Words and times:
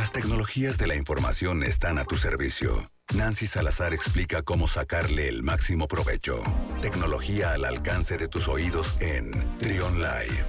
Las 0.00 0.12
tecnologías 0.12 0.78
de 0.78 0.86
la 0.86 0.96
información 0.96 1.62
están 1.62 1.98
a 1.98 2.06
tu 2.06 2.16
servicio. 2.16 2.84
Nancy 3.14 3.46
Salazar 3.46 3.92
explica 3.92 4.40
cómo 4.40 4.66
sacarle 4.66 5.28
el 5.28 5.42
máximo 5.42 5.88
provecho. 5.88 6.42
Tecnología 6.80 7.52
al 7.52 7.66
alcance 7.66 8.16
de 8.16 8.26
tus 8.26 8.48
oídos 8.48 8.98
en 9.02 9.30
Trion 9.56 9.98
Live. 9.98 10.46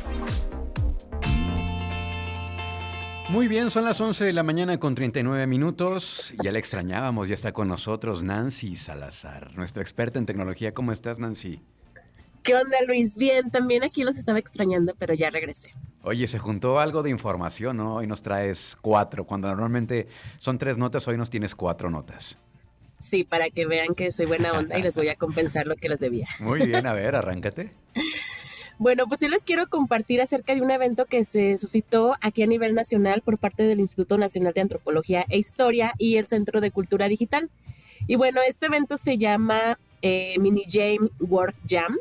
Muy 3.27 3.49
bien, 3.49 3.71
son 3.71 3.83
las 3.83 3.99
11 3.99 4.23
de 4.23 4.31
la 4.31 4.43
mañana 4.43 4.79
con 4.79 4.95
39 4.95 5.45
minutos. 5.47 6.33
Ya 6.41 6.53
la 6.53 6.59
extrañábamos, 6.59 7.27
ya 7.27 7.33
está 7.33 7.51
con 7.51 7.67
nosotros 7.67 8.23
Nancy 8.23 8.77
Salazar, 8.77 9.53
nuestra 9.57 9.83
experta 9.83 10.17
en 10.17 10.25
tecnología. 10.25 10.73
¿Cómo 10.73 10.93
estás, 10.93 11.19
Nancy? 11.19 11.61
¿Qué 12.41 12.55
onda, 12.55 12.77
Luis? 12.87 13.17
Bien, 13.17 13.51
también 13.51 13.83
aquí 13.83 14.05
los 14.05 14.15
estaba 14.15 14.39
extrañando, 14.39 14.95
pero 14.97 15.13
ya 15.13 15.29
regresé. 15.29 15.73
Oye, 16.03 16.27
se 16.27 16.39
juntó 16.39 16.79
algo 16.79 17.03
de 17.03 17.11
información, 17.11 17.77
¿no? 17.77 17.95
Hoy 17.95 18.07
nos 18.07 18.23
traes 18.23 18.75
cuatro, 18.81 19.25
cuando 19.25 19.47
normalmente 19.47 20.07
son 20.39 20.57
tres 20.57 20.77
notas, 20.77 21.07
hoy 21.07 21.17
nos 21.17 21.29
tienes 21.29 21.53
cuatro 21.53 21.91
notas. 21.91 22.37
Sí, 22.97 23.23
para 23.23 23.49
que 23.49 23.65
vean 23.65 23.93
que 23.95 24.11
soy 24.11 24.25
buena 24.25 24.51
onda 24.53 24.77
y 24.77 24.83
les 24.83 24.95
voy 24.95 25.09
a 25.09 25.15
compensar 25.15 25.67
lo 25.67 25.75
que 25.75 25.89
les 25.89 25.99
debía. 25.99 26.27
Muy 26.39 26.65
bien, 26.65 26.85
a 26.87 26.93
ver, 26.93 27.15
arráncate. 27.15 27.71
Bueno, 28.77 29.05
pues 29.07 29.19
yo 29.19 29.27
les 29.27 29.43
quiero 29.43 29.69
compartir 29.69 30.21
acerca 30.21 30.55
de 30.55 30.61
un 30.61 30.71
evento 30.71 31.05
que 31.05 31.23
se 31.23 31.55
suscitó 31.59 32.15
aquí 32.19 32.41
a 32.41 32.47
nivel 32.47 32.73
nacional 32.73 33.21
por 33.21 33.37
parte 33.37 33.61
del 33.61 33.79
Instituto 33.79 34.17
Nacional 34.17 34.53
de 34.53 34.61
Antropología 34.61 35.23
e 35.29 35.37
Historia 35.37 35.93
y 35.99 36.15
el 36.15 36.25
Centro 36.25 36.61
de 36.61 36.71
Cultura 36.71 37.07
Digital. 37.07 37.51
Y 38.07 38.15
bueno, 38.15 38.41
este 38.41 38.65
evento 38.65 38.97
se 38.97 39.19
llama 39.19 39.77
eh, 40.01 40.35
Mini 40.39 40.63
Jam 40.67 41.09
Work 41.19 41.55
Jam, 41.69 41.95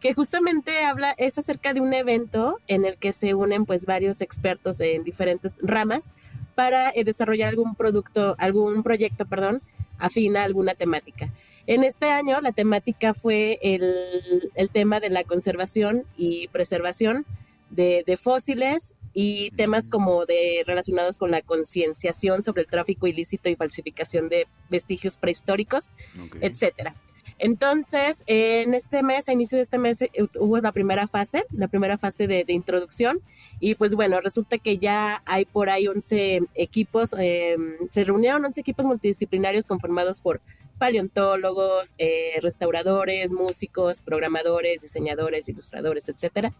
que 0.00 0.12
justamente 0.12 0.84
habla, 0.84 1.14
es 1.18 1.38
acerca 1.38 1.72
de 1.74 1.80
un 1.80 1.92
evento 1.92 2.60
en 2.66 2.84
el 2.84 2.96
que 2.96 3.12
se 3.12 3.34
unen 3.34 3.64
pues 3.64 3.86
varios 3.86 4.20
expertos 4.20 4.80
en 4.80 5.04
diferentes 5.04 5.54
ramas 5.60 6.14
para 6.54 6.90
eh, 6.90 7.04
desarrollar 7.04 7.48
algún 7.48 7.74
producto, 7.74 8.34
algún 8.38 8.82
proyecto, 8.82 9.26
perdón, 9.26 9.62
afín 9.98 10.36
a 10.36 10.44
alguna 10.44 10.74
temática. 10.74 11.30
En 11.66 11.82
este 11.82 12.10
año 12.10 12.40
la 12.40 12.52
temática 12.52 13.14
fue 13.14 13.58
el, 13.62 14.70
tema 14.72 15.00
de 15.00 15.10
la 15.10 15.24
conservación 15.24 16.04
y 16.16 16.48
preservación 16.48 17.26
de, 17.70 18.18
fósiles 18.20 18.94
y 19.12 19.50
temas 19.52 19.88
como 19.88 20.26
de 20.26 20.62
relacionados 20.66 21.16
con 21.16 21.30
la 21.30 21.42
concienciación 21.42 22.42
sobre 22.42 22.62
el 22.62 22.68
tráfico 22.68 23.06
ilícito 23.06 23.48
y 23.48 23.56
falsificación 23.56 24.28
de 24.28 24.46
vestigios 24.68 25.16
prehistóricos, 25.16 25.92
etcétera. 26.40 26.94
Entonces, 27.38 28.22
en 28.26 28.74
este 28.74 29.02
mes, 29.02 29.28
a 29.28 29.32
inicio 29.32 29.56
de 29.56 29.62
este 29.62 29.78
mes, 29.78 30.00
eh, 30.02 30.10
hubo 30.38 30.58
la 30.58 30.72
primera 30.72 31.06
fase, 31.06 31.44
la 31.52 31.68
primera 31.68 31.98
fase 31.98 32.26
de, 32.26 32.44
introducción. 32.48 33.20
Y 33.60 33.74
pues 33.74 33.94
bueno, 33.94 34.20
resulta 34.20 34.58
que 34.58 34.78
ya 34.78 35.22
hay 35.26 35.44
por 35.44 35.68
ahí 35.68 35.86
11 35.86 36.42
equipos, 36.54 37.14
em, 37.18 37.76
se 37.90 38.04
reunieron 38.04 38.44
11 38.44 38.60
equipos 38.60 38.86
multidisciplinarios 38.86 39.66
conformados 39.66 40.20
por 40.20 40.40
paleontólogos, 40.78 41.94
eh, 41.98 42.38
restauradores, 42.42 43.32
músicos, 43.32 44.02
programadores, 44.02 44.82
diseñadores, 44.82 45.48
ilustradores, 45.48 46.08
etcétera. 46.08 46.52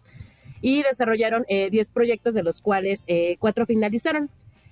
Y 0.61 0.83
desarrollaron 0.83 1.45
10 1.47 1.87
eh, 1.87 1.91
proyectos, 1.93 2.33
de 2.33 2.43
los 2.43 2.61
cuales 2.61 3.03
eh, 3.07 3.37
cuatro 3.39 3.65
finalizaron. 3.65 4.29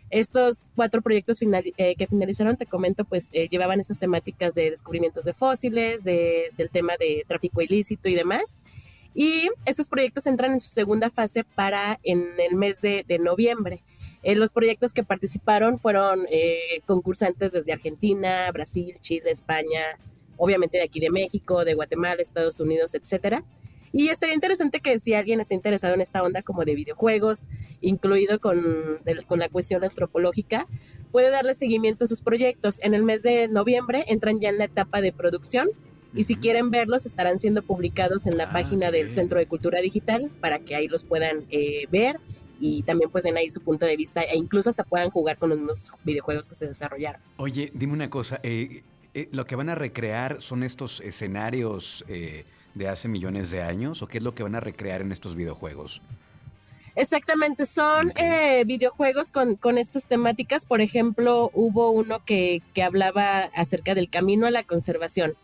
Estos 0.09 0.67
cuatro 0.75 1.01
proyectos 1.01 1.39
que 1.39 2.07
finalizaron, 2.07 2.57
te 2.57 2.65
comento, 2.65 3.05
pues 3.05 3.29
llevaban 3.31 3.79
esas 3.79 3.99
temáticas 3.99 4.55
de 4.55 4.69
descubrimientos 4.69 5.25
de 5.25 5.33
fósiles, 5.33 6.03
del 6.03 6.69
tema 6.71 6.93
de 6.97 7.25
tráfico 7.27 7.61
ilícito 7.61 8.07
y 8.07 8.15
demás. 8.15 8.61
Y 9.13 9.49
estos 9.65 9.89
proyectos 9.89 10.27
entran 10.27 10.51
en 10.51 10.59
su 10.59 10.69
segunda 10.69 11.09
fase 11.09 11.43
para 11.43 11.99
en 12.03 12.23
el 12.39 12.55
mes 12.55 12.81
de 12.81 13.19
noviembre. 13.19 13.83
Eh, 14.25 14.35
los 14.35 14.51
proyectos 14.53 14.91
que 14.91 15.03
participaron 15.03 15.77
fueron 15.77 16.25
eh, 16.31 16.81
concursantes 16.87 17.51
desde 17.51 17.73
Argentina, 17.73 18.51
Brasil, 18.51 18.95
Chile, 18.99 19.29
España, 19.29 19.99
obviamente 20.35 20.79
de 20.79 20.83
aquí 20.83 20.99
de 20.99 21.11
México, 21.11 21.63
de 21.63 21.75
Guatemala, 21.75 22.23
Estados 22.23 22.59
Unidos, 22.59 22.95
etcétera. 22.95 23.43
Y 23.97 24.09
estaría 24.09 24.35
interesante 24.35 24.81
que 24.81 24.99
si 24.99 25.13
alguien 25.13 25.39
está 25.39 25.53
interesado 25.53 25.93
en 25.93 26.01
esta 26.01 26.21
onda 26.21 26.41
como 26.41 26.65
de 26.65 26.75
videojuegos, 26.75 27.47
incluido 27.79 28.39
con, 28.39 28.99
con 29.25 29.39
la 29.39 29.47
cuestión 29.47 29.85
antropológica, 29.85 30.67
puede 31.13 31.29
darle 31.29 31.53
seguimiento 31.53 32.03
a 32.03 32.07
sus 32.07 32.19
proyectos. 32.21 32.77
En 32.81 32.93
el 32.93 33.03
mes 33.03 33.23
de 33.23 33.47
noviembre 33.47 34.03
entran 34.07 34.41
ya 34.41 34.49
en 34.49 34.57
la 34.57 34.65
etapa 34.65 34.99
de 34.99 35.13
producción 35.13 35.69
y 36.13 36.23
si 36.23 36.35
quieren 36.35 36.71
verlos 36.71 37.05
estarán 37.05 37.39
siendo 37.39 37.61
publicados 37.61 38.27
en 38.27 38.37
la 38.37 38.45
ah, 38.45 38.51
página 38.51 38.91
del 38.91 39.11
Centro 39.11 39.39
de 39.39 39.45
Cultura 39.45 39.79
Digital 39.79 40.29
para 40.41 40.59
que 40.59 40.75
ahí 40.75 40.89
los 40.89 41.05
puedan 41.05 41.45
eh, 41.49 41.87
ver 41.89 42.19
y 42.59 42.83
también 42.83 43.09
pues 43.09 43.23
den 43.23 43.37
ahí 43.37 43.49
su 43.49 43.61
punto 43.61 43.85
de 43.85 43.95
vista 43.95 44.23
e 44.23 44.35
incluso 44.35 44.69
hasta 44.69 44.83
puedan 44.83 45.09
jugar 45.09 45.37
con 45.37 45.51
los 45.51 45.57
mismos 45.57 45.91
videojuegos 46.03 46.49
que 46.49 46.55
se 46.55 46.67
desarrollaron. 46.67 47.21
Oye, 47.37 47.71
dime 47.73 47.93
una 47.93 48.09
cosa, 48.09 48.41
eh, 48.43 48.83
eh, 49.13 49.29
¿lo 49.31 49.45
que 49.45 49.55
van 49.55 49.69
a 49.69 49.75
recrear 49.75 50.41
son 50.41 50.63
estos 50.63 50.99
escenarios 50.99 52.03
eh, 52.09 52.43
de 52.75 52.87
hace 52.87 53.07
millones 53.07 53.49
de 53.49 53.61
años 53.63 54.01
o 54.01 54.07
qué 54.07 54.19
es 54.19 54.23
lo 54.23 54.35
que 54.35 54.43
van 54.43 54.55
a 54.55 54.59
recrear 54.59 55.01
en 55.01 55.11
estos 55.11 55.35
videojuegos? 55.35 56.01
Exactamente, 56.95 57.65
son 57.65 58.13
videojuegos 58.65 59.31
con, 59.31 59.55
con, 59.55 59.77
estas 59.77 60.07
temáticas. 60.07 60.65
Por 60.65 60.79
ejemplo, 60.79 61.51
hubo 61.53 61.89
uno 61.89 62.23
que, 62.23 62.61
que 62.73 62.83
hablaba 62.83 63.49
acerca 63.55 63.95
del 63.95 64.09
camino 64.09 64.45
a 64.45 64.51
la 64.51 64.63
conservación 64.63 65.35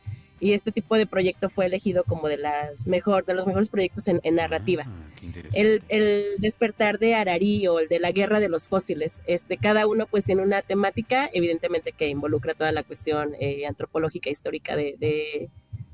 y 0.42 0.54
este 0.54 0.72
tipo 0.72 0.96
de 0.96 1.06
proyecto 1.06 1.50
fue 1.50 1.68
elegido 1.68 2.04
como 2.04 2.28
de 2.28 2.38
las 2.38 2.88
mejor 2.88 3.26
de 3.26 3.36
los 3.36 3.46
mejores 3.46 3.70
proyectos 3.70 4.08
en, 4.08 4.20
narrativa. 4.36 4.86
Ah, 4.88 5.12
el, 5.54 5.84
el, 5.88 6.24
despertar 6.40 6.98
de 6.98 7.14
Ararí 7.14 7.68
o 7.68 7.80
el 7.80 7.88
de 7.88 8.00
la 8.00 8.12
guerra 8.12 8.40
de 8.40 8.50
los 8.50 8.68
fósiles, 8.68 9.22
este, 9.28 9.58
cada 9.58 9.86
uno 9.86 10.08
pues 10.08 10.26
tiene 10.26 10.42
una 10.42 10.64
temática, 10.64 11.30
evidentemente 11.32 11.92
que 11.92 12.10
involucra 12.10 12.56
toda 12.56 12.72
la 12.72 12.82
cuestión 12.82 13.36
eh, 13.40 13.68
antropológica 13.68 14.32
histórica 14.32 14.76
de, 14.76 15.50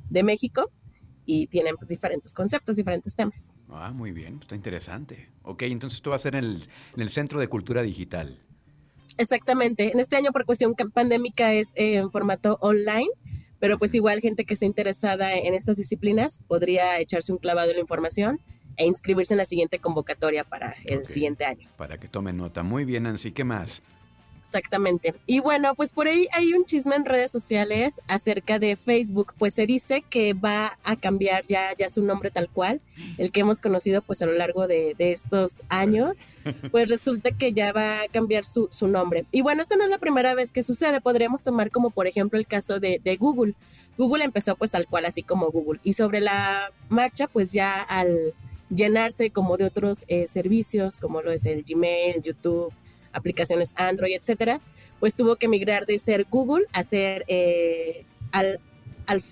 de, 0.09 0.23
México 0.23 0.71
y 1.27 1.45
tienen 1.45 1.75
pues, 1.75 1.89
diferentes 1.89 2.33
conceptos, 2.33 2.77
diferentes 2.77 3.13
temas. 3.13 3.53
Ah, 3.69 3.91
muy 3.91 4.11
bien, 4.11 4.37
pues, 4.37 4.45
está 4.45 4.55
interesante. 4.55 5.29
Ok, 5.43 5.63
entonces 5.63 5.97
esto 5.97 6.09
va 6.09 6.15
a 6.15 6.19
ser 6.19 6.33
en 6.33 6.45
el, 6.45 6.63
en 6.95 7.01
el 7.01 7.11
Centro 7.11 7.39
de 7.39 7.47
Cultura 7.47 7.83
Digital. 7.83 8.39
Exactamente, 9.19 9.91
en 9.91 9.99
este 9.99 10.15
año 10.15 10.31
por 10.31 10.45
cuestión 10.45 10.73
pandémica 10.73 11.53
es 11.53 11.71
eh, 11.75 11.95
en 11.95 12.09
formato 12.09 12.57
online 12.61 13.09
pero 13.59 13.79
pues 13.79 13.95
igual 13.95 14.21
gente 14.21 14.45
que 14.45 14.53
esté 14.53 14.65
interesada 14.65 15.35
en 15.35 15.53
estas 15.53 15.77
disciplinas 15.77 16.43
podría 16.47 16.99
echarse 16.99 17.31
un 17.31 17.39
clavado 17.39 17.71
en 17.71 17.77
la 17.77 17.81
información 17.81 18.39
e 18.75 18.85
inscribirse 18.85 19.33
en 19.33 19.39
la 19.39 19.45
siguiente 19.45 19.79
convocatoria 19.79 20.43
para 20.43 20.75
el 20.85 21.07
siguiente 21.07 21.45
año. 21.45 21.67
Para 21.77 21.99
que 21.99 22.07
tomen 22.07 22.37
nota. 22.37 22.61
Muy 22.61 22.85
bien, 22.85 23.03
Nancy, 23.03 23.31
¿qué 23.31 23.43
más? 23.43 23.81
Exactamente. 24.47 25.13
Y 25.25 25.41
bueno, 25.41 25.75
pues 25.75 25.91
por 25.91 26.07
ahí 26.07 26.29
hay 26.31 26.53
un 26.53 26.63
chisme 26.63 26.95
en 26.95 27.03
redes 27.03 27.31
sociales 27.31 27.99
acerca 28.07 28.59
de 28.59 28.77
Facebook, 28.77 29.33
pues 29.37 29.53
se 29.53 29.65
dice 29.65 30.05
que 30.09 30.33
va 30.33 30.79
a 30.85 30.95
cambiar 30.95 31.45
ya, 31.45 31.75
ya 31.77 31.89
su 31.89 32.01
nombre 32.01 32.31
tal 32.31 32.47
cual, 32.47 32.79
el 33.17 33.31
que 33.31 33.41
hemos 33.41 33.59
conocido 33.59 34.01
pues 34.01 34.21
a 34.21 34.25
lo 34.25 34.31
largo 34.31 34.65
de, 34.65 34.95
estos 34.99 35.63
años, 35.67 36.19
pues 36.71 36.87
resulta 36.87 37.31
que 37.31 37.51
ya 37.51 37.73
va 37.73 38.03
a 38.03 38.07
cambiar 38.07 38.45
su, 38.45 38.69
nombre. 38.87 39.25
Y 39.33 39.41
bueno, 39.41 39.61
esta 39.61 39.75
no 39.75 39.83
es 39.83 39.89
la 39.89 39.97
primera 39.97 40.33
vez 40.33 40.53
que 40.53 40.63
sucede, 40.63 41.01
podríamos 41.01 41.43
tomar 41.43 41.69
como 41.69 41.89
por 41.89 42.07
ejemplo 42.07 42.39
el 42.39 42.47
caso 42.47 42.79
de, 42.79 43.17
Google. 43.19 43.53
Google 43.97 44.23
empezó 44.23 44.55
pues 44.55 44.71
tal 44.71 44.87
cual 44.87 45.05
así 45.05 45.23
como 45.23 45.51
Google 45.51 45.81
y 45.83 45.91
sobre 45.91 46.21
la 46.21 46.71
marcha 46.87 47.27
pues 47.27 47.51
ya 47.51 47.81
al 47.81 48.33
llenarse 48.69 49.31
como 49.31 49.57
de 49.57 49.65
otros 49.65 50.05
eh, 50.07 50.27
servicios 50.27 50.99
como 50.99 51.21
lo 51.21 51.31
es 51.31 51.45
el 51.45 51.63
Gmail, 51.63 52.21
YouTube, 52.21 52.71
aplicaciones 53.17 53.73
Android, 53.75 54.15
etcétera, 54.15 54.61
pues 54.99 55.15
tuvo 55.15 55.35
que 55.35 55.47
migrar 55.47 55.85
de 55.85 55.99
ser 55.99 56.25
Google 56.29 56.65
a 56.73 56.83
ser 56.83 57.23
eh, 57.27 58.05
al, 58.31 58.59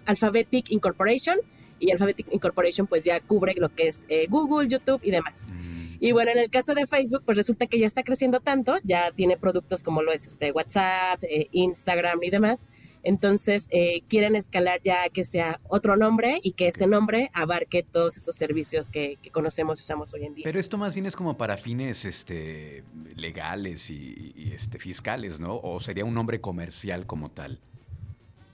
Alphabetic 0.06 0.72
Incorporation 0.72 1.38
y 1.80 1.92
Alphabetic 1.92 2.28
Incorporation 2.32 2.88
pues 2.88 3.04
ya 3.04 3.20
cubre 3.20 3.54
lo 3.58 3.74
que 3.74 3.88
es 3.88 4.06
eh, 4.10 4.28
Google, 4.30 4.68
YouTube 4.70 5.02
y 5.04 5.12
demás. 5.12 5.52
Mm. 5.52 5.86
Y 6.00 6.12
bueno, 6.12 6.32
en 6.32 6.38
el 6.38 6.50
caso 6.50 6.74
de 6.74 6.88
Facebook, 6.88 7.24
pues 7.26 7.38
resulta 7.38 7.68
que 7.68 7.80
ya 7.80 7.88
está 7.88 8.04
creciendo 8.04 8.40
tanto, 8.40 8.78
ya 8.84 9.12
tiene 9.12 9.38
productos 9.38 9.82
como 9.82 10.02
lo 10.02 10.12
es 10.12 10.28
este 10.28 10.52
WhatsApp, 10.52 11.24
eh, 11.24 11.48
Instagram 11.52 12.22
y 12.24 12.30
demás, 12.30 12.70
entonces, 13.06 13.68
eh, 13.70 14.02
quieren 14.10 14.36
escalar 14.36 14.82
ya 14.84 15.10
que 15.10 15.24
sea 15.24 15.62
otro 15.70 15.96
nombre 15.96 16.40
y 16.42 16.54
que 16.54 16.70
ese 16.70 16.88
nombre 16.88 17.30
abarque 17.34 17.84
todos 17.84 18.18
estos 18.18 18.36
servicios 18.36 18.90
que, 18.90 19.20
conocemos 19.32 19.80
y 19.80 19.84
usamos 19.84 20.14
hoy 20.16 20.26
en 20.26 20.34
día. 20.34 20.44
Pero 20.44 20.60
esto 20.60 20.78
más 20.78 20.96
bien 20.96 21.06
es 21.06 21.16
como 21.16 21.38
para 21.38 21.56
fines 21.56 22.04
este, 22.04 22.84
legales 23.16 23.92
y, 23.92 24.52
este, 24.52 24.80
fiscales, 24.80 25.40
¿no? 25.40 25.60
¿O 25.62 25.80
sería 25.80 26.04
un 26.04 26.16
nombre 26.16 26.42
comercial 26.42 27.06
como 27.06 27.30
tal? 27.30 27.60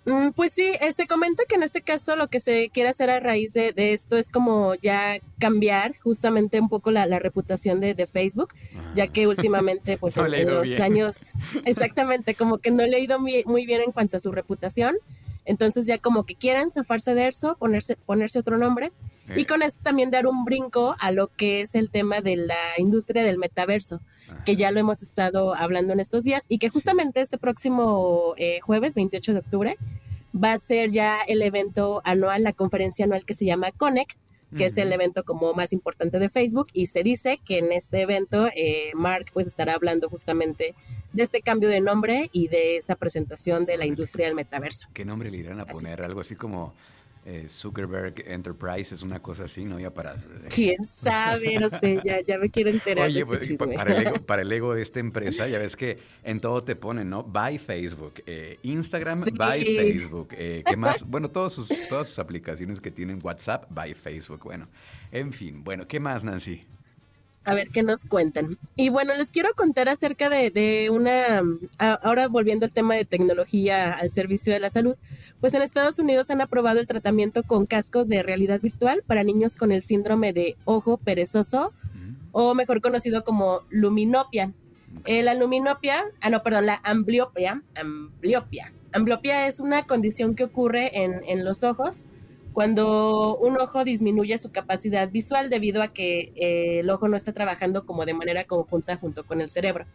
Mm, 0.05 0.29
pues 0.35 0.51
sí, 0.51 0.65
se 0.79 0.87
este, 0.87 1.05
comenta 1.05 1.43
que 1.47 1.55
en 1.55 1.63
este 1.63 1.81
caso 1.81 2.15
lo 2.15 2.27
que 2.27 2.39
se 2.39 2.71
quiere 2.73 2.89
hacer 2.89 3.11
a 3.11 3.19
raíz 3.19 3.53
de, 3.53 3.73
esto 3.75 4.17
es 4.17 4.29
como 4.29 4.73
ya 4.75 5.19
cambiar 5.39 5.95
justamente 5.99 6.59
un 6.59 6.69
poco 6.69 6.89
la, 6.89 7.05
reputación 7.19 7.79
de, 7.79 8.07
Facebook, 8.07 8.53
ya 8.95 9.07
que 9.07 9.27
últimamente 9.27 9.97
pues 9.97 10.17
en, 10.17 10.47
los 10.47 10.79
años, 10.79 11.31
exactamente, 11.65 12.33
como 12.33 12.57
que 12.57 12.71
no 12.71 12.85
le 12.85 12.97
ha 12.97 12.99
ido 12.99 13.19
muy, 13.19 13.65
bien 13.65 13.81
en 13.81 13.91
cuanto 13.91 14.17
a 14.17 14.19
su 14.19 14.31
reputación, 14.31 14.95
entonces 15.45 15.85
ya 15.85 15.99
como 15.99 16.25
que 16.25 16.35
quieran 16.35 16.71
zafarse 16.71 17.13
de 17.13 17.27
eso, 17.27 17.55
ponerse, 17.57 17.95
ponerse 17.95 18.39
otro 18.39 18.57
nombre, 18.57 18.91
y 19.35 19.45
con 19.45 19.61
eso 19.61 19.79
también 19.83 20.11
dar 20.11 20.27
un 20.27 20.45
brinco 20.45 20.95
a 20.99 21.11
lo 21.11 21.27
que 21.27 21.61
es 21.61 21.75
el 21.75 21.89
tema 21.89 22.21
de 22.21 22.35
la 22.35 22.57
industria 22.77 23.23
del 23.23 23.37
metaverso. 23.37 24.01
que 24.45 24.55
ya 24.55 24.71
lo 24.71 24.79
hemos 24.79 25.01
estado 25.01 25.53
hablando 25.55 25.91
en 25.91 25.99
estos 25.99 26.23
días 26.23 26.45
y 26.47 26.57
que 26.57 26.69
justamente 26.69 27.19
este 27.19 27.37
próximo 27.37 28.33
eh, 28.37 28.61
jueves, 28.61 28.95
28 28.95 29.33
de 29.33 29.39
octubre, 29.39 29.77
va 30.33 30.53
a 30.53 30.57
ser 30.57 30.89
ya 30.89 31.17
el 31.27 31.41
evento 31.41 32.01
anual, 32.05 32.43
la 32.43 32.53
conferencia 32.53 33.03
anual 33.05 33.25
que 33.25 33.33
se 33.33 33.45
llama 33.45 33.71
Connect, 33.71 34.17
que 34.55 34.65
es 34.65 34.77
el 34.77 34.91
evento 34.91 35.23
como 35.23 35.53
más 35.53 35.71
importante 35.71 36.19
de 36.19 36.29
Facebook 36.29 36.67
y 36.73 36.87
se 36.87 37.03
dice 37.03 37.39
que 37.43 37.59
en 37.59 37.71
este 37.71 38.01
evento 38.01 38.47
eh, 38.53 38.91
Mark 38.95 39.27
pues 39.33 39.47
estará 39.47 39.73
hablando 39.75 40.09
justamente 40.09 40.75
de 41.13 41.23
este 41.23 41.41
cambio 41.41 41.69
de 41.69 41.79
nombre 41.79 42.29
y 42.33 42.47
de 42.47 42.77
esta 42.77 42.95
presentación 42.95 43.65
de 43.65 43.77
la 43.77 43.85
industria 43.85 44.25
del 44.25 44.35
metaverso. 44.35 44.89
¿Qué 44.93 45.05
nombre 45.05 45.31
le 45.31 45.37
irán 45.37 45.59
a 45.59 45.65
poner? 45.65 46.01
Algo 46.01 46.21
así 46.21 46.35
como 46.35 46.73
eh, 47.23 47.45
Zuckerberg 47.49 48.23
Enterprises, 48.25 49.03
una 49.03 49.19
cosa 49.19 49.43
así, 49.43 49.63
¿no? 49.63 49.79
Ya 49.79 49.93
para... 49.93 50.15
¿Quién 50.49 50.85
sabe? 50.85 51.59
No 51.59 51.69
sé, 51.69 51.99
ya, 52.03 52.21
ya 52.21 52.37
me 52.37 52.49
quiero 52.49 52.69
enterar. 52.69 53.05
Oye, 53.05 53.19
este 53.19 53.55
pues, 53.55 53.69
para, 53.75 53.95
el 53.95 54.07
ego, 54.07 54.15
para, 54.25 54.41
el 54.41 54.51
ego, 54.51 54.73
de 54.73 54.81
esta 54.81 54.99
empresa, 54.99 55.47
ya 55.47 55.59
ves 55.59 55.75
que 55.75 55.99
en 56.23 56.39
todo 56.39 56.63
te 56.63 56.75
ponen, 56.75 57.09
¿no? 57.09 57.23
Buy 57.23 57.59
Facebook, 57.59 58.15
eh, 58.25 58.57
Instagram, 58.63 59.25
buy 59.35 59.63
Facebook, 59.63 60.29
eh, 60.31 60.63
¿qué 60.65 60.75
más? 60.75 61.03
Bueno, 61.03 61.29
todos 61.29 61.53
sus, 61.53 61.69
todas 61.89 62.07
sus 62.07 62.19
aplicaciones 62.19 62.79
que 62.79 62.89
tienen 62.89 63.19
WhatsApp, 63.21 63.65
buy 63.69 63.93
Facebook, 63.93 64.43
bueno, 64.43 64.67
en 65.11 65.31
fin, 65.31 65.63
bueno, 65.63 65.87
¿qué 65.87 65.99
más, 65.99 66.23
Nancy? 66.23 66.65
A 67.43 67.55
ver 67.55 67.69
qué 67.69 67.81
nos 67.81 68.05
cuentan. 68.05 68.59
Y 68.75 68.89
bueno, 68.89 69.15
les 69.15 69.31
quiero 69.31 69.49
contar 69.55 69.89
acerca 69.89 70.29
de, 70.29 70.89
una, 70.91 71.41
ahora 71.77 72.27
volviendo 72.27 72.65
al 72.65 72.71
tema 72.71 72.95
de 72.95 73.03
tecnología 73.03 73.93
al 73.93 74.11
servicio 74.11 74.53
de 74.53 74.59
la 74.59 74.69
salud, 74.69 74.95
pues 75.39 75.55
en 75.55 75.63
Estados 75.63 75.97
Unidos 75.97 76.29
han 76.29 76.41
aprobado 76.41 76.79
el 76.79 76.87
tratamiento 76.87 77.41
con 77.41 77.65
cascos 77.65 78.07
de 78.07 78.21
realidad 78.21 78.61
virtual 78.61 79.03
para 79.07 79.23
niños 79.23 79.55
con 79.55 79.71
el 79.71 79.81
síndrome 79.81 80.33
de 80.33 80.55
ojo 80.65 80.97
perezoso, 80.97 81.73
mm. 81.95 82.27
o 82.31 82.53
mejor 82.53 82.79
conocido 82.79 83.23
como 83.23 83.61
luminopia. 83.69 84.53
Eh, 85.05 85.23
la 85.23 85.33
luminopia, 85.33 86.03
ah 86.21 86.29
no, 86.29 86.43
perdón, 86.43 86.67
la 86.67 86.79
ambliopia, 86.83 87.63
ambliopia. 87.75 88.71
Ambliopia 88.93 89.47
es 89.47 89.59
una 89.59 89.83
condición 89.87 90.35
que 90.35 90.43
ocurre 90.43 91.03
en, 91.03 91.13
en 91.27 91.43
los 91.43 91.63
ojos 91.63 92.07
cuando 92.53 93.37
un 93.37 93.57
ojo 93.59 93.83
disminuye 93.83 94.37
su 94.37 94.51
capacidad 94.51 95.09
visual 95.09 95.49
debido 95.49 95.81
a 95.81 95.93
que 95.93 96.33
eh, 96.35 96.79
el 96.79 96.89
ojo 96.89 97.07
no 97.07 97.15
está 97.15 97.31
trabajando 97.31 97.85
como 97.85 98.05
de 98.05 98.13
manera 98.13 98.43
conjunta 98.43 98.97
junto 98.97 99.25
con 99.25 99.41
el 99.41 99.49
cerebro. 99.49 99.85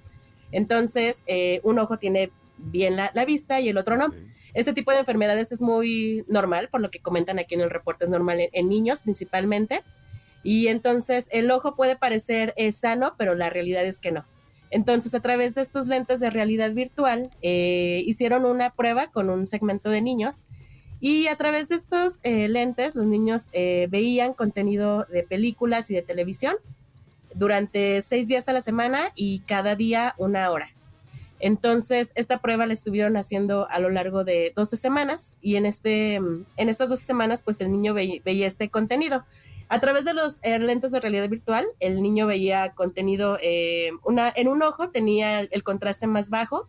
Entonces, 0.52 1.22
eh, 1.26 1.60
un 1.64 1.78
ojo 1.78 1.98
tiene 1.98 2.30
bien 2.56 2.96
la, 2.96 3.24
vista 3.26 3.60
y 3.60 3.68
el 3.68 3.76
otro 3.76 3.96
no. 3.96 4.14
Este 4.54 4.72
tipo 4.72 4.90
de 4.90 5.00
enfermedades 5.00 5.52
es 5.52 5.60
muy 5.60 6.24
normal, 6.28 6.68
por 6.70 6.80
lo 6.80 6.90
que 6.90 7.00
comentan 7.00 7.38
aquí 7.38 7.54
en 7.54 7.60
el 7.60 7.68
reporte, 7.68 8.04
es 8.04 8.10
normal 8.10 8.38
en, 8.50 8.68
niños 8.68 9.02
principalmente. 9.02 9.82
Y 10.42 10.68
entonces 10.68 11.26
el 11.32 11.50
ojo 11.50 11.74
puede 11.74 11.96
parecer 11.96 12.54
eh, 12.56 12.72
sano, 12.72 13.14
pero 13.18 13.34
la 13.34 13.50
realidad 13.50 13.84
es 13.84 13.98
que 13.98 14.12
no. 14.12 14.24
Entonces, 14.70 15.14
a 15.14 15.20
través 15.20 15.54
de 15.54 15.60
estos 15.60 15.88
lentes 15.88 16.20
de 16.20 16.30
realidad 16.30 16.72
virtual, 16.72 17.30
hicieron 17.40 18.44
una 18.44 18.70
prueba 18.70 19.12
con 19.12 19.30
un 19.30 19.46
segmento 19.46 19.90
de 19.90 20.00
niños 20.00 20.48
y 21.06 21.28
a 21.28 21.36
través 21.36 21.68
de 21.68 21.76
estos 21.76 22.18
eh, 22.24 22.48
lentes, 22.48 22.96
los 22.96 23.06
niños 23.06 23.48
eh, 23.52 23.86
veían 23.88 24.34
contenido 24.34 25.06
de 25.08 25.22
películas 25.22 25.88
y 25.88 25.94
de 25.94 26.02
televisión 26.02 26.56
durante 27.32 28.02
seis 28.02 28.26
días 28.26 28.48
a 28.48 28.52
la 28.52 28.60
semana 28.60 29.12
y 29.14 29.38
cada 29.46 29.76
día 29.76 30.16
una 30.18 30.50
hora. 30.50 30.68
Entonces, 31.38 32.10
esta 32.16 32.40
prueba 32.40 32.66
la 32.66 32.72
estuvieron 32.72 33.16
haciendo 33.16 33.68
a 33.70 33.78
lo 33.78 33.88
largo 33.88 34.24
de 34.24 34.52
12 34.56 34.76
semanas 34.76 35.36
y 35.40 35.54
en, 35.54 35.66
este, 35.66 36.14
en 36.14 36.44
estas 36.56 36.88
12 36.88 37.04
semanas, 37.04 37.44
pues 37.44 37.60
el 37.60 37.70
niño 37.70 37.94
veía 37.94 38.48
este 38.48 38.68
contenido. 38.68 39.24
A 39.68 39.78
través 39.78 40.04
de 40.04 40.12
los 40.12 40.40
eh, 40.42 40.58
lentes 40.58 40.90
de 40.90 40.98
realidad 40.98 41.28
virtual, 41.28 41.66
el 41.78 42.02
niño 42.02 42.26
veía 42.26 42.72
contenido, 42.74 43.38
una, 44.02 44.32
en 44.34 44.48
un 44.48 44.60
ojo 44.60 44.90
tenía 44.90 45.38
el 45.38 45.62
contraste 45.62 46.08
más 46.08 46.30
bajo 46.30 46.66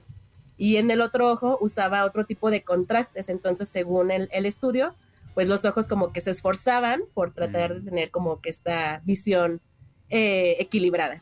y 0.57 0.77
en 0.77 0.89
el 0.91 1.01
otro 1.01 1.31
ojo 1.31 1.57
usaba 1.61 2.03
otro 2.05 2.25
tipo 2.25 2.49
de 2.49 2.63
contrastes. 2.63 3.29
Entonces, 3.29 3.69
según 3.69 4.11
el, 4.11 4.45
estudio, 4.45 4.95
pues 5.33 5.47
los 5.47 5.65
ojos 5.65 5.87
como 5.87 6.11
que 6.11 6.21
se 6.21 6.31
esforzaban 6.31 7.01
por 7.13 7.31
tratar 7.31 7.75
de 7.75 7.81
mm. 7.81 7.85
tener 7.85 8.11
como 8.11 8.41
que 8.41 8.49
esta 8.49 9.01
visión 9.05 9.61
eh, 10.09 10.55
equilibrada. 10.59 11.21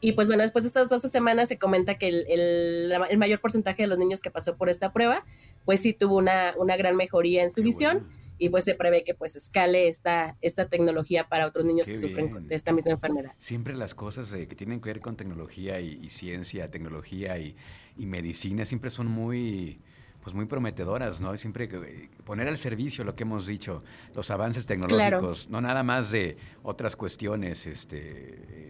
Y 0.00 0.12
pues 0.12 0.28
bueno, 0.28 0.42
después 0.42 0.64
de 0.64 0.68
estas 0.68 0.88
12 0.88 1.08
semanas 1.08 1.48
se 1.48 1.58
comenta 1.58 1.96
que 1.96 2.08
el, 2.08 3.18
mayor 3.18 3.40
porcentaje 3.40 3.82
de 3.82 3.88
los 3.88 3.98
niños 3.98 4.20
que 4.20 4.30
pasó 4.30 4.56
por 4.56 4.68
esta 4.68 4.92
prueba, 4.92 5.24
pues 5.64 5.80
sí 5.80 5.92
tuvo 5.92 6.16
una, 6.16 6.54
una 6.58 6.76
gran 6.76 6.96
mejoría 6.96 7.42
en 7.42 7.50
su 7.50 7.62
visión. 7.62 8.08
Y 8.38 8.48
pues 8.48 8.64
se 8.64 8.74
prevé 8.74 9.04
que 9.04 9.14
pues 9.14 9.36
escale 9.36 9.88
esta, 9.88 10.36
esta 10.40 10.68
tecnología 10.68 11.28
para 11.28 11.46
otros 11.46 11.64
niños 11.64 11.86
que 11.86 11.96
sufren 11.96 12.48
de 12.48 12.54
esta 12.54 12.72
misma 12.72 12.92
enfermedad. 12.92 13.32
Siempre 13.38 13.76
las 13.76 13.94
cosas 13.94 14.32
eh, 14.32 14.48
que 14.48 14.56
tienen 14.56 14.80
que 14.80 14.88
ver 14.88 15.00
con 15.00 15.16
tecnología 15.16 15.80
y 15.80 16.08
ciencia, 16.10 16.70
tecnología 16.70 17.38
y, 17.38 17.54
y 17.96 18.06
medicina 18.06 18.64
siempre 18.64 18.90
son 18.90 19.06
muy 19.06 19.80
pues 20.22 20.34
muy 20.34 20.46
prometedoras, 20.46 21.20
¿no? 21.20 21.36
Siempre 21.36 21.68
eh, 21.72 22.08
poner 22.24 22.46
al 22.46 22.56
servicio 22.56 23.02
lo 23.02 23.16
que 23.16 23.24
hemos 23.24 23.46
dicho, 23.46 23.82
los 24.14 24.30
avances 24.30 24.66
tecnológicos, 24.66 25.50
no 25.50 25.60
nada 25.60 25.82
más 25.82 26.12
de 26.12 26.36
otras 26.62 26.94
cuestiones, 26.94 27.66
este 27.66 28.61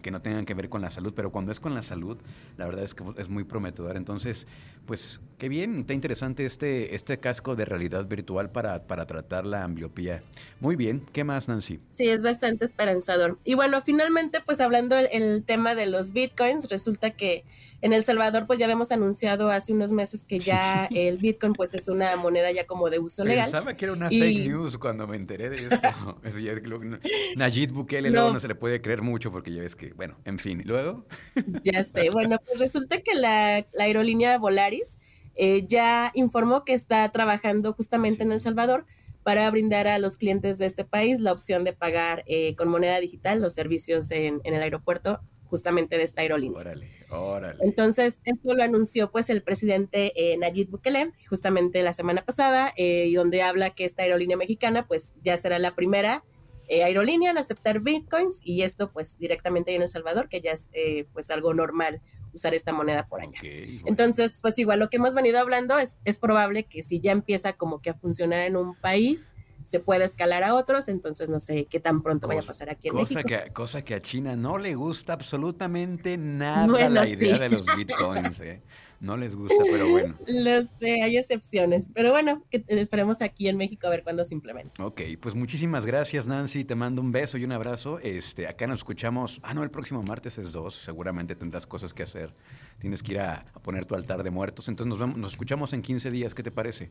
que 0.00 0.10
no 0.10 0.22
tengan 0.22 0.46
que 0.46 0.54
ver 0.54 0.68
con 0.68 0.82
la 0.82 0.90
salud, 0.90 1.12
pero 1.14 1.30
cuando 1.30 1.52
es 1.52 1.60
con 1.60 1.74
la 1.74 1.82
salud, 1.82 2.18
la 2.56 2.66
verdad 2.66 2.84
es 2.84 2.94
que 2.94 3.04
es 3.18 3.28
muy 3.28 3.44
prometedor. 3.44 3.96
Entonces, 3.96 4.46
pues 4.86 5.20
qué 5.38 5.48
bien, 5.48 5.80
está 5.80 5.94
interesante 5.94 6.44
este, 6.44 6.94
este 6.94 7.18
casco 7.18 7.56
de 7.56 7.64
realidad 7.64 8.06
virtual 8.06 8.50
para, 8.50 8.86
para 8.86 9.06
tratar 9.06 9.46
la 9.46 9.64
ambliopía. 9.64 10.22
Muy 10.60 10.76
bien, 10.76 11.02
¿qué 11.12 11.24
más, 11.24 11.48
Nancy? 11.48 11.80
Sí, 11.90 12.08
es 12.08 12.22
bastante 12.22 12.64
esperanzador. 12.64 13.38
Y 13.44 13.54
bueno, 13.54 13.80
finalmente, 13.80 14.40
pues 14.44 14.60
hablando 14.60 14.96
el, 14.98 15.44
tema 15.44 15.74
de 15.74 15.86
los 15.86 16.12
bitcoins, 16.12 16.68
resulta 16.68 17.12
que 17.12 17.44
en 17.82 17.94
El 17.94 18.04
Salvador, 18.04 18.46
pues 18.46 18.58
ya 18.58 18.66
habíamos 18.66 18.92
anunciado 18.92 19.50
hace 19.50 19.72
unos 19.72 19.92
meses 19.92 20.24
que 20.26 20.38
ya 20.38 20.86
el 20.90 21.16
bitcoin, 21.16 21.54
pues 21.54 21.72
es 21.74 21.88
una 21.88 22.14
moneda 22.16 22.50
ya 22.52 22.66
como 22.66 22.90
de 22.90 22.98
uso 22.98 23.24
legal. 23.24 23.44
Pensaba 23.44 23.74
que 23.74 23.86
era 23.86 23.94
una 23.94 24.08
fake 24.08 24.46
news 24.46 24.76
cuando 24.76 25.06
me 25.06 25.16
enteré 25.16 25.48
de 25.48 25.56
esto. 25.66 26.20
Nayib 27.36 27.72
Bukele 27.72 28.10
luego 28.10 28.32
no 28.32 28.40
se 28.40 28.48
le 28.48 28.54
puede 28.54 28.80
creer 28.80 29.02
mucho 29.02 29.30
porque 29.32 29.52
ya 29.52 29.62
ves 29.62 29.74
que, 29.74 29.89
bueno, 29.92 30.16
en 30.24 30.38
fin, 30.38 30.62
luego. 30.64 31.06
Ya 31.64 31.82
sé, 31.82 32.10
bueno, 32.10 32.38
pues 32.44 32.58
resulta 32.58 33.00
que 33.00 33.14
la, 33.14 33.66
aerolínea 33.78 34.38
Volaris 34.38 34.98
eh, 35.34 35.66
ya 35.66 36.10
informó 36.14 36.64
que 36.64 36.74
está 36.74 37.10
trabajando 37.10 37.72
justamente 37.72 38.22
en 38.22 38.32
El 38.32 38.40
Salvador 38.40 38.86
para 39.22 39.50
brindar 39.50 39.86
a 39.86 39.98
los 39.98 40.16
clientes 40.16 40.58
de 40.58 40.66
este 40.66 40.84
país 40.84 41.20
la 41.20 41.32
opción 41.32 41.64
de 41.64 41.72
pagar 41.72 42.24
eh, 42.26 42.54
con 42.56 42.68
moneda 42.68 42.98
digital 43.00 43.40
los 43.40 43.52
servicios 43.52 44.10
en, 44.10 44.40
el 44.44 44.62
aeropuerto 44.62 45.20
justamente 45.44 45.98
de 45.98 46.04
esta 46.04 46.22
aerolínea. 46.22 46.60
Órale, 46.60 46.88
órale. 47.10 47.58
Entonces, 47.62 48.22
esto 48.24 48.54
lo 48.54 48.62
anunció 48.62 49.10
pues 49.10 49.30
el 49.30 49.42
presidente 49.42 50.12
eh, 50.14 50.36
Nayib 50.38 50.70
Bukele 50.70 51.10
justamente 51.28 51.82
la 51.82 51.92
semana 51.92 52.22
pasada, 52.22 52.72
y 52.76 53.12
donde 53.14 53.42
habla 53.42 53.70
que 53.70 53.84
esta 53.84 54.04
aerolínea 54.04 54.36
mexicana 54.36 54.86
pues 54.86 55.14
ya 55.22 55.36
será 55.36 55.58
la 55.58 55.74
primera 55.74 56.22
eh, 56.70 56.84
aerolínea 56.84 57.32
aceptar 57.32 57.80
bitcoins 57.80 58.40
y 58.44 58.62
esto 58.62 58.92
pues 58.92 59.18
directamente 59.18 59.74
en 59.74 59.82
El 59.82 59.90
Salvador, 59.90 60.28
que 60.28 60.40
ya 60.40 60.52
es 60.52 60.70
eh, 60.72 61.04
pues 61.12 61.28
algo 61.32 61.52
normal 61.52 62.00
usar 62.32 62.54
esta 62.54 62.72
moneda 62.72 63.08
por 63.08 63.20
allá. 63.20 63.40
Entonces, 63.86 64.38
pues 64.40 64.56
igual 64.60 64.78
lo 64.78 64.88
que 64.88 64.98
hemos 64.98 65.12
venido 65.12 65.40
hablando 65.40 65.78
es, 65.80 65.96
es 66.04 66.20
probable 66.20 66.62
que 66.62 66.82
si 66.82 67.00
ya 67.00 67.10
empieza 67.10 67.54
como 67.54 67.82
que 67.82 67.90
a 67.90 67.94
funcionar 67.94 68.42
en 68.42 68.56
un 68.56 68.76
país, 68.76 69.30
se 69.62 69.80
pueda 69.80 70.04
escalar 70.04 70.42
a 70.42 70.54
otros, 70.54 70.88
entonces 70.88 71.30
no 71.30 71.40
sé 71.40 71.66
qué 71.66 71.80
tan 71.80 72.02
pronto 72.02 72.28
vaya 72.28 72.40
a 72.40 72.44
pasar 72.44 72.70
aquí 72.70 72.88
en 72.88 72.94
cosa 72.94 73.14
México. 73.14 73.28
Que, 73.28 73.52
cosa 73.52 73.82
que 73.82 73.94
a 73.94 74.02
China 74.02 74.36
no 74.36 74.58
le 74.58 74.74
gusta 74.74 75.12
absolutamente 75.12 76.16
nada 76.16 76.88
la 76.88 77.08
idea 77.08 77.38
de 77.38 77.48
los 77.50 77.66
bitcoins. 77.76 78.40
¿eh? 78.40 78.62
no 79.00 79.16
les 79.16 79.34
gusta, 79.34 79.56
pero 79.70 79.88
bueno. 79.88 80.14
Lo 80.26 80.62
sé, 80.78 81.02
hay 81.02 81.16
excepciones, 81.16 81.90
pero 81.92 82.10
bueno, 82.10 82.44
que 82.50 82.62
esperemos 82.68 83.22
aquí 83.22 83.48
en 83.48 83.56
México 83.56 83.86
a 83.86 83.90
ver 83.90 84.02
cuándo 84.02 84.24
se 84.24 84.34
implementa. 84.34 84.84
Ok, 84.84 85.00
pues 85.20 85.34
muchísimas 85.34 85.86
gracias 85.86 86.28
Nancy, 86.28 86.64
te 86.64 86.74
mando 86.74 87.00
un 87.00 87.10
beso 87.10 87.38
y 87.38 87.44
un 87.44 87.52
abrazo. 87.52 87.98
Este, 88.00 88.46
acá 88.46 88.66
nos 88.66 88.80
escuchamos, 88.80 89.40
ah 89.42 89.54
no, 89.54 89.62
el 89.62 89.70
próximo 89.70 90.02
martes 90.02 90.36
es 90.38 90.52
dos, 90.52 90.74
seguramente 90.74 91.34
tendrás 91.34 91.66
cosas 91.66 91.94
que 91.94 92.02
hacer, 92.02 92.34
tienes 92.78 93.02
que 93.02 93.12
ir 93.12 93.20
a, 93.20 93.46
poner 93.62 93.86
tu 93.86 93.94
altar 93.94 94.22
de 94.22 94.30
muertos, 94.30 94.68
entonces 94.68 94.98
nos, 94.98 95.16
nos 95.16 95.32
escuchamos 95.32 95.72
en 95.72 95.80
15 95.80 96.10
días, 96.10 96.34
¿qué 96.34 96.42
te 96.42 96.50
parece? 96.50 96.90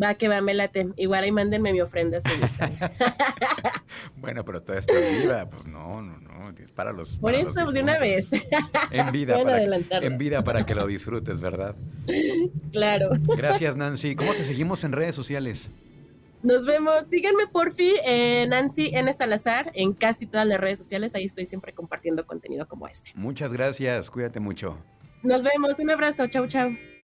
Va, 0.00 0.14
que 0.14 0.28
va, 0.28 0.40
me 0.40 0.54
late. 0.54 0.88
Igual 0.96 1.24
ahí 1.24 1.32
mándenme 1.32 1.72
mi 1.72 1.80
ofrenda 1.80 2.18
si 2.20 2.28
bueno, 4.16 4.44
pero 4.44 4.62
toda 4.62 4.78
esta 4.78 4.92
viva, 4.94 5.48
pues 5.48 5.66
no, 5.66 6.02
no, 6.02 6.18
no, 6.18 6.50
es 6.50 6.70
para 6.70 6.92
los... 6.92 7.18
Por 7.18 7.34
eso, 7.34 7.70
de 7.70 7.80
una 7.80 7.98
vez. 7.98 8.28
en 8.90 9.12
vida, 9.12 9.36
para 9.42 9.58
que, 9.58 10.06
en 10.06 10.18
vida 10.18 10.44
para 10.44 10.66
que 10.66 10.74
lo 10.74 10.86
disfrutes, 10.86 11.40
¿verdad? 11.40 11.74
Claro. 12.72 13.10
Gracias, 13.36 13.76
Nancy. 13.78 14.14
¿Cómo 14.14 14.32
te 14.34 14.44
seguimos 14.44 14.84
en 14.84 14.92
redes 14.92 15.14
sociales? 15.14 15.70
Nos 16.42 16.64
vemos. 16.64 16.94
Síganme 17.10 17.48
porfi 17.48 17.94
en 18.04 18.50
Nancy 18.50 18.90
N. 18.92 19.12
Salazar 19.12 19.72
en 19.74 19.92
casi 19.92 20.26
todas 20.26 20.46
las 20.46 20.60
redes 20.60 20.78
sociales. 20.78 21.14
Ahí 21.14 21.24
estoy 21.24 21.46
siempre 21.46 21.72
compartiendo 21.72 22.24
contenido 22.26 22.68
como 22.68 22.86
este. 22.86 23.10
Muchas 23.14 23.52
gracias. 23.52 24.08
Cuídate 24.10 24.38
mucho. 24.38 24.78
Nos 25.22 25.42
vemos. 25.42 25.78
Un 25.80 25.90
abrazo. 25.90 26.28
Chau, 26.28 26.46
chau. 26.46 26.70